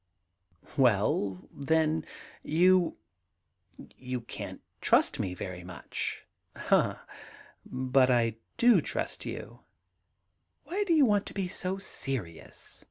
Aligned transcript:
* 0.43 0.65
Well 0.77 1.47
then, 1.53 2.07
you— 2.41 2.97
you 3.99 4.21
can't 4.21 4.63
trust 4.81 5.19
me 5.19 5.35
very 5.35 5.63
much.' 5.63 6.25
•Ah, 6.55 7.01
but 7.71 8.09
I 8.09 8.37
do 8.57 8.81
trust 8.81 9.27
you.... 9.27 9.59
Why 10.63 10.83
do 10.85 10.93
you 10.95 11.05
want 11.05 11.27
to 11.27 11.35
be 11.35 11.47
so 11.47 11.77
serious 11.77 12.79